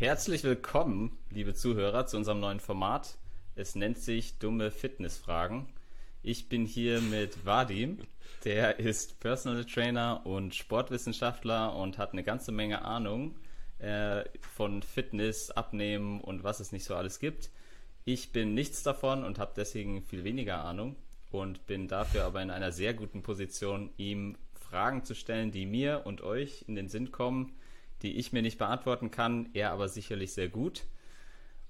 [0.00, 3.18] Herzlich willkommen, liebe Zuhörer, zu unserem neuen Format.
[3.54, 5.66] Es nennt sich Dumme Fitnessfragen.
[6.22, 7.98] Ich bin hier mit Vadim,
[8.46, 13.36] der ist Personal Trainer und Sportwissenschaftler und hat eine ganze Menge Ahnung
[13.78, 17.50] äh, von Fitness, Abnehmen und was es nicht so alles gibt.
[18.06, 20.96] Ich bin nichts davon und habe deswegen viel weniger Ahnung
[21.30, 26.06] und bin dafür aber in einer sehr guten Position, ihm Fragen zu stellen, die mir
[26.06, 27.52] und euch in den Sinn kommen,
[28.02, 30.84] die ich mir nicht beantworten kann, er aber sicherlich sehr gut.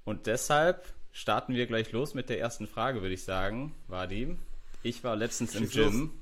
[0.04, 3.74] Und deshalb starten wir gleich los mit der ersten Frage, würde ich sagen.
[3.88, 4.38] Vadim,
[4.82, 6.12] ich war letztens im Gym,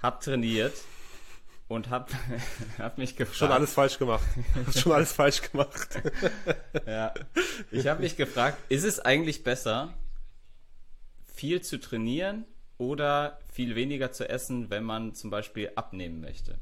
[0.00, 0.74] hab trainiert
[1.68, 2.10] und hab,
[2.78, 3.38] hab mich gefragt.
[3.38, 4.24] Schon alles falsch gemacht.
[4.76, 6.00] Schon alles falsch gemacht.
[6.86, 7.12] ja.
[7.70, 9.94] Ich habe mich gefragt, ist es eigentlich besser,
[11.26, 12.44] viel zu trainieren
[12.78, 16.58] oder viel weniger zu essen, wenn man zum Beispiel abnehmen möchte?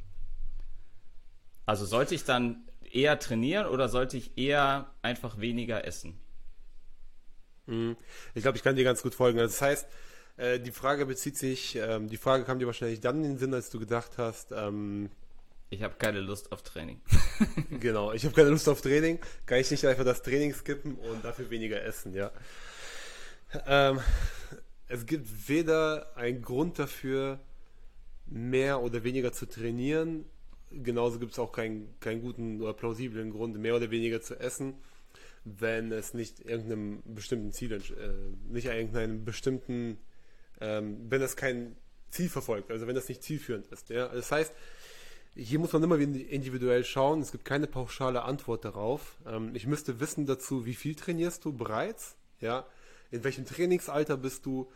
[1.66, 6.18] Also sollte ich dann eher trainieren oder sollte ich eher einfach weniger essen?
[7.66, 7.96] Hm.
[8.34, 9.38] Ich glaube, ich kann dir ganz gut folgen.
[9.38, 9.86] Das heißt,
[10.36, 13.54] äh, die Frage bezieht sich, ähm, die Frage kam dir wahrscheinlich dann in den Sinn,
[13.54, 15.10] als du gedacht hast, ähm,
[15.70, 17.00] ich habe keine Lust auf Training.
[17.80, 19.18] genau, ich habe keine Lust auf Training.
[19.44, 22.30] Kann ich nicht einfach das Training skippen und dafür weniger essen, ja.
[23.66, 23.98] Ähm,
[24.86, 27.40] es gibt weder einen Grund dafür,
[28.26, 30.26] mehr oder weniger zu trainieren,
[30.82, 34.74] genauso gibt es auch keinen, keinen guten oder plausiblen Grund, mehr oder weniger zu essen,
[35.44, 37.80] wenn es nicht irgendeinem bestimmten Ziel, äh,
[38.50, 39.98] nicht irgendeinem bestimmten,
[40.60, 41.76] ähm, wenn das kein
[42.10, 43.90] Ziel verfolgt, also wenn das nicht zielführend ist.
[43.90, 44.08] Ja?
[44.08, 44.52] Das heißt,
[45.36, 47.20] hier muss man immer individuell schauen.
[47.20, 49.18] Es gibt keine pauschale Antwort darauf.
[49.26, 52.16] Ähm, ich müsste wissen dazu, wie viel trainierst du bereits?
[52.40, 52.66] Ja,
[53.10, 54.70] in welchem Trainingsalter bist du?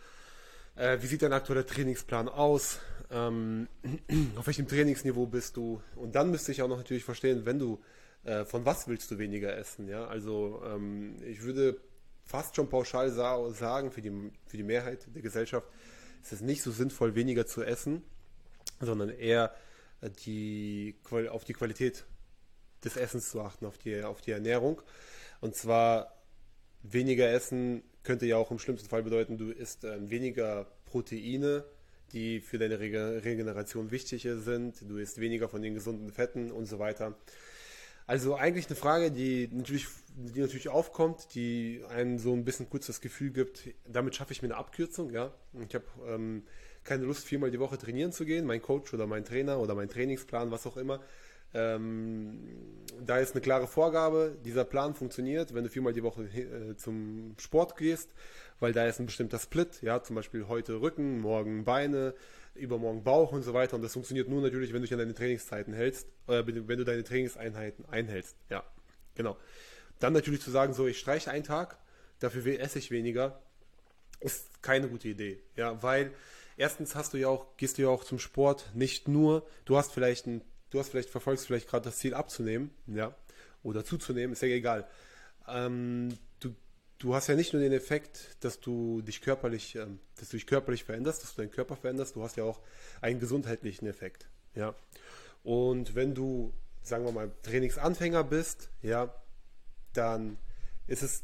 [0.79, 2.81] Äh, wie sieht dein aktueller Trainingsplan aus?
[3.11, 3.69] ähm,
[4.37, 5.83] auf welchem Trainingsniveau bist du.
[5.97, 7.81] Und dann müsste ich auch noch natürlich verstehen, wenn du,
[8.25, 9.89] äh, von was willst du weniger essen.
[9.89, 10.07] Ja?
[10.07, 11.81] Also ähm, ich würde
[12.25, 15.67] fast schon pauschal sa sagen, für die, für die Mehrheit der Gesellschaft
[16.23, 18.03] ist es nicht so sinnvoll, weniger zu essen,
[18.81, 19.55] sondern eher
[20.01, 20.97] äh, die,
[21.31, 22.05] auf die Qualität
[22.85, 24.83] des Essens zu achten, auf die, auf die Ernährung.
[25.41, 26.18] Und zwar
[26.91, 31.65] weniger essen könnte ja auch im schlimmsten Fall bedeuten, du isst äh, weniger Proteine,
[32.13, 34.77] die für deine Regeneration wichtig sind.
[34.89, 37.17] Du isst weniger von den gesunden Fetten und so weiter.
[38.07, 42.87] Also eigentlich eine Frage, die natürlich, die natürlich aufkommt, die einem so ein bisschen kurz
[42.87, 45.11] das Gefühl gibt, damit schaffe ich mir eine Abkürzung.
[45.11, 45.35] Ja,
[45.69, 46.45] ich habe ähm,
[46.85, 48.47] keine Lust, viermal die Woche trainieren zu gehen.
[48.47, 51.03] Mein Coach oder mein Trainer oder mein Trainingsplan, was auch immer,
[51.55, 52.39] ähm,
[53.05, 54.37] da ist eine klare Vorgabe.
[54.45, 58.11] Dieser Plan funktioniert, wenn du viermal die Woche äh, zum Sport gehst
[58.61, 62.15] weil da ist ein bestimmter Split, ja, zum Beispiel heute Rücken, morgen Beine,
[62.55, 63.77] übermorgen Bauch und so weiter.
[63.77, 66.85] Und das funktioniert nur natürlich, wenn du dich an deine Trainingszeiten hältst, äh, wenn du
[66.85, 68.37] deine Trainingseinheiten einhältst.
[68.51, 68.65] Ja,
[69.15, 69.37] genau.
[70.01, 71.79] Dann natürlich zu sagen, so, ich streiche einen Tag,
[72.21, 73.41] dafür esse ich weniger,
[74.21, 75.41] ist keine gute Idee.
[75.57, 76.13] Ja, weil
[76.57, 79.93] erstens hast du ja auch, gehst du ja auch zum Sport nicht nur, du hast
[79.93, 83.15] vielleicht ein, du hast vielleicht, verfolgst vielleicht gerade das Ziel abzunehmen, ja,
[83.63, 84.89] oder zuzunehmen, ist ja egal.
[85.47, 86.17] Ähm,
[86.99, 90.47] du hast ja nicht nur den Effekt, dass du dich körperlich, ähm, dass du dich
[90.47, 92.61] körperlich veränderst, dass du deinen Körper veränderst, du hast ja auch
[93.01, 94.29] einen gesundheitlichen Effekt.
[94.55, 94.75] Ja.
[95.43, 96.53] Und wenn du,
[96.83, 99.15] sagen wir mal, Trainingsanfänger bist, ja,
[99.93, 100.39] dann
[100.87, 101.23] ist es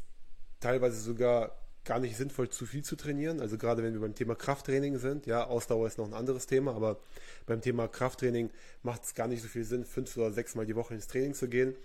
[0.59, 3.39] teilweise sogar gar nicht sinnvoll, zu viel zu trainieren.
[3.39, 6.75] Also gerade wenn wir beim Thema Krafttraining sind, ja, Ausdauer ist noch ein anderes Thema,
[6.75, 6.99] aber
[7.45, 8.49] beim Thema Krafttraining
[8.83, 11.33] macht es gar nicht so viel Sinn, fünf oder sechs Mal die Woche ins Training
[11.33, 11.75] zu gehen,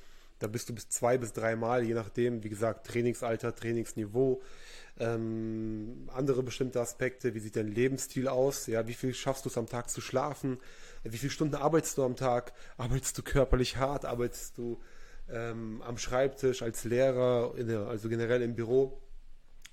[0.40, 4.40] da bist du bis zwei bis drei Mal, je nachdem, wie gesagt, Trainingsalter, Trainingsniveau,
[4.98, 9.58] ähm, andere bestimmte Aspekte, wie sieht dein Lebensstil aus, ja, wie viel schaffst du es
[9.58, 10.58] am Tag zu schlafen,
[11.04, 14.80] wie viele Stunden arbeitest du am Tag, arbeitest du körperlich hart, arbeitest du
[15.30, 18.98] ähm, am Schreibtisch als Lehrer, der, also generell im Büro.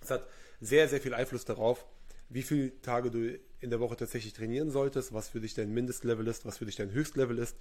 [0.01, 0.27] Es hat
[0.59, 1.85] sehr, sehr viel Einfluss darauf,
[2.29, 6.27] wie viele Tage du in der Woche tatsächlich trainieren solltest, was für dich dein Mindestlevel
[6.27, 7.55] ist, was für dich dein Höchstlevel ist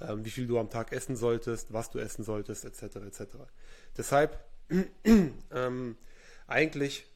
[0.00, 2.96] ähm, wie viel du am Tag essen solltest, was du essen solltest, etc.
[2.96, 3.22] etc.
[3.96, 4.44] Deshalb
[5.04, 5.96] ähm,
[6.46, 7.06] eigentlich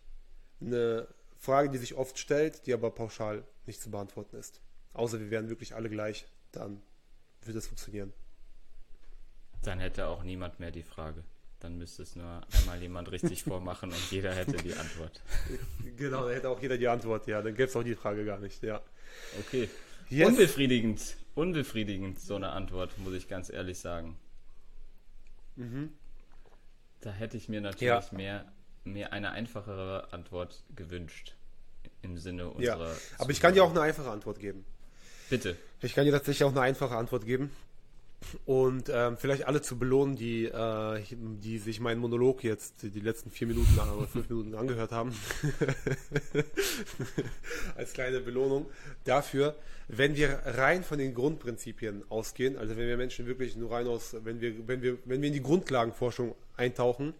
[0.60, 4.60] eine Frage, die sich oft stellt, die aber pauschal nicht zu beantworten ist.
[4.92, 6.82] Außer wir wären wirklich alle gleich, dann
[7.42, 8.12] würde es funktionieren.
[9.62, 11.22] Dann hätte auch niemand mehr die Frage.
[11.60, 15.20] Dann müsste es nur einmal jemand richtig vormachen und jeder hätte die Antwort.
[15.96, 17.42] Genau, dann hätte auch jeder die Antwort, ja.
[17.42, 18.80] Dann gäbe es auch die Frage gar nicht, ja.
[19.38, 19.68] Okay.
[20.08, 20.28] Yes.
[20.28, 24.16] Unbefriedigend unbefriedigend, so eine Antwort, muss ich ganz ehrlich sagen.
[25.56, 25.92] Mhm.
[27.00, 28.16] Da hätte ich mir natürlich ja.
[28.16, 28.52] mehr,
[28.84, 31.34] mehr eine einfachere Antwort gewünscht.
[32.02, 32.92] Im Sinne unserer.
[32.92, 34.64] Ja, aber ich kann dir auch eine einfache Antwort geben.
[35.28, 35.56] Bitte.
[35.80, 37.50] Ich kann dir tatsächlich auch eine einfache Antwort geben.
[38.46, 43.30] Und ähm, vielleicht alle zu belohnen, die, äh, die sich meinen Monolog jetzt die letzten
[43.30, 45.14] vier Minuten oder fünf Minuten angehört haben.
[47.76, 48.66] Als kleine Belohnung
[49.04, 49.56] dafür,
[49.88, 54.16] wenn wir rein von den Grundprinzipien ausgehen, also wenn wir Menschen wirklich nur rein aus,
[54.24, 57.14] wenn wir, wenn wir, wenn wir in die Grundlagenforschung eintauchen,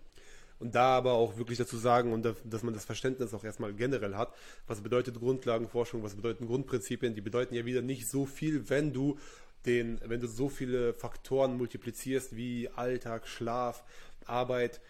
[0.60, 4.14] und da aber auch wirklich dazu sagen und dass man das Verständnis auch erstmal generell
[4.14, 4.32] hat,
[4.66, 9.18] was bedeutet Grundlagenforschung, was bedeuten Grundprinzipien, die bedeuten ja wieder nicht so viel, wenn du
[9.66, 13.84] den, wenn du so viele Faktoren multiplizierst wie Alltag, Schlaf,
[14.26, 14.80] Arbeit,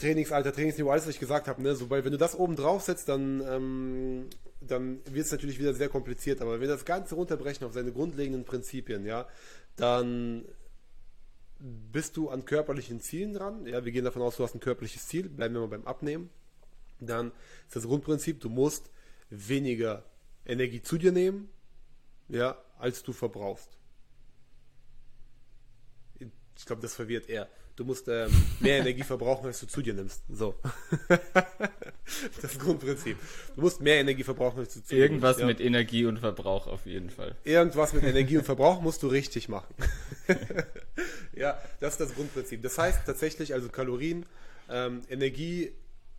[0.00, 1.76] Trainingsalter, Trainingsniveau, alles, was ich gesagt habe, ne?
[1.76, 4.26] Sobald, wenn du das oben drauf setzt, dann, ähm,
[4.60, 6.40] dann wird es natürlich wieder sehr kompliziert.
[6.40, 9.28] Aber wenn wir das Ganze runterbrechen auf seine grundlegenden Prinzipien, ja,
[9.76, 10.44] dann
[11.60, 13.66] bist du an körperlichen Zielen dran.
[13.66, 16.30] Ja, wir gehen davon aus, du hast ein körperliches Ziel, bleiben wir mal beim Abnehmen.
[16.98, 17.30] Dann
[17.68, 18.90] ist das Grundprinzip, du musst
[19.30, 20.04] weniger
[20.44, 21.48] Energie zu dir nehmen,
[22.28, 23.70] ja, als du verbrauchst.
[26.58, 27.48] Ich glaube, das verwirrt eher.
[27.76, 28.30] Du musst ähm,
[28.60, 30.22] mehr Energie verbrauchen, als du zu dir nimmst.
[30.28, 30.54] So.
[32.42, 33.16] das Grundprinzip.
[33.54, 35.40] Du musst mehr Energie verbrauchen, als du zu dir Irgendwas nimmst.
[35.40, 35.66] Irgendwas mit ja.
[35.66, 37.34] Energie und Verbrauch auf jeden Fall.
[37.44, 39.74] Irgendwas mit Energie und Verbrauch musst du richtig machen.
[41.32, 42.62] ja, das ist das Grundprinzip.
[42.62, 44.26] Das heißt tatsächlich, also Kalorien,
[44.68, 45.72] ähm, Energie,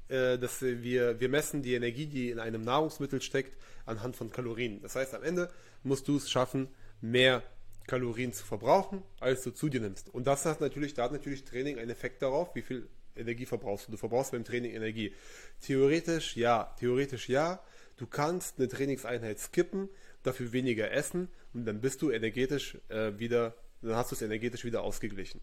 [0.09, 4.81] dass wir, wir messen die Energie, die in einem Nahrungsmittel steckt, anhand von Kalorien.
[4.81, 5.49] Das heißt, am Ende
[5.83, 6.67] musst du es schaffen,
[7.01, 7.43] mehr
[7.87, 10.09] Kalorien zu verbrauchen, als du zu dir nimmst.
[10.13, 13.87] Und das hat natürlich, da hat natürlich Training einen Effekt darauf, wie viel Energie verbrauchst
[13.87, 13.91] du.
[13.91, 15.13] Du verbrauchst beim Training Energie.
[15.61, 17.61] Theoretisch ja, theoretisch ja.
[17.97, 19.89] Du kannst eine Trainingseinheit skippen,
[20.23, 24.65] dafür weniger essen und dann bist du energetisch äh, wieder, dann hast du es energetisch
[24.65, 25.41] wieder ausgeglichen.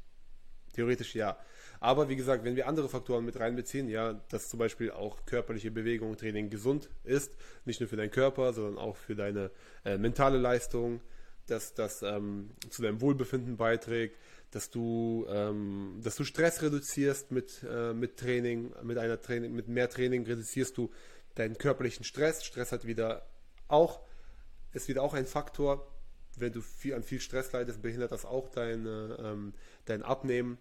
[0.73, 1.37] Theoretisch ja.
[1.81, 5.71] Aber wie gesagt, wenn wir andere Faktoren mit reinbeziehen, ja, dass zum Beispiel auch körperliche
[5.71, 9.51] Bewegung, Training gesund ist, nicht nur für deinen Körper, sondern auch für deine
[9.85, 11.01] äh, mentale Leistung,
[11.47, 14.19] dass das ähm, zu deinem Wohlbefinden beiträgt,
[14.51, 19.69] dass du, ähm, dass du Stress reduzierst mit, äh, mit Training, mit einer Training, mit
[19.69, 20.91] mehr Training reduzierst du
[21.35, 22.45] deinen körperlichen Stress.
[22.45, 23.27] Stress hat wieder
[23.69, 24.01] auch,
[24.73, 25.87] ist wieder auch ein Faktor.
[26.41, 29.55] Wenn du viel, an viel Stress leidest, behindert das auch dein, ähm,
[29.85, 30.59] dein Abnehmen,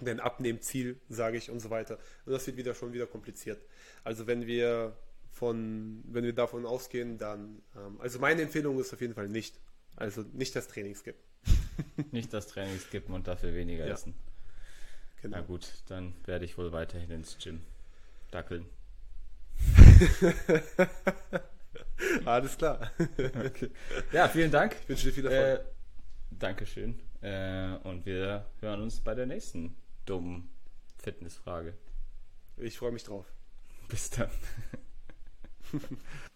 [0.00, 1.98] dein Abnehmziel, sage ich und so weiter.
[2.26, 3.60] Und das wird wieder schon wieder kompliziert.
[4.04, 4.96] Also wenn wir
[5.30, 9.58] von, wenn wir davon ausgehen, dann, ähm, also meine Empfehlung ist auf jeden Fall nicht
[9.96, 11.22] also nicht das Training skippen.
[12.12, 13.94] nicht das Training skippen und dafür weniger ja.
[13.94, 14.14] essen.
[15.20, 15.36] Genau.
[15.38, 17.60] Na gut, dann werde ich wohl weiterhin ins Gym
[18.30, 18.66] dackeln.
[22.24, 22.90] Alles klar.
[22.98, 23.70] Okay.
[24.12, 24.76] Ja, vielen Dank.
[24.82, 25.60] Ich wünsche dir viel Erfolg.
[25.60, 27.00] Äh, Dankeschön.
[27.20, 29.76] Äh, und wir hören uns bei der nächsten
[30.06, 30.50] dummen
[30.98, 31.74] Fitnessfrage.
[32.56, 33.26] Ich freue mich drauf.
[33.88, 34.30] Bis dann.